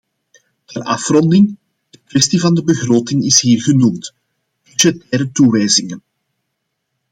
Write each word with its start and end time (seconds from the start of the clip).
Ter 0.65 0.81
afronding, 0.83 1.57
de 1.89 1.99
kwestie 2.05 2.39
van 2.39 2.53
de 2.53 2.63
begroting 2.63 3.23
is 3.23 3.41
hier 3.41 3.61
genoemd: 3.63 4.13
budgettaire 4.63 5.31
toewijzingen. 5.31 6.01